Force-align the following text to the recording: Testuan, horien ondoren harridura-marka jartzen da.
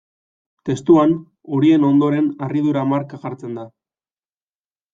Testuan, 0.69 1.13
horien 1.57 1.85
ondoren 1.91 2.31
harridura-marka 2.47 3.23
jartzen 3.27 3.55
da. 3.61 3.69